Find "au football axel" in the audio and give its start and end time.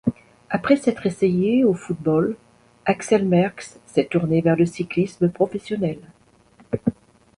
1.63-3.23